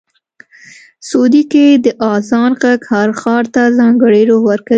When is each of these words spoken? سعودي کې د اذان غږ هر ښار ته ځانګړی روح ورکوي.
سعودي 1.07 1.43
کې 1.51 1.65
د 1.83 1.85
اذان 2.13 2.51
غږ 2.61 2.79
هر 2.91 3.09
ښار 3.19 3.43
ته 3.53 3.63
ځانګړی 3.79 4.21
روح 4.29 4.41
ورکوي. 4.49 4.69